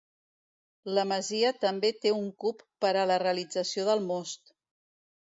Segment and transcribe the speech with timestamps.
[0.97, 4.55] La masia també té un cub per a la realització del most.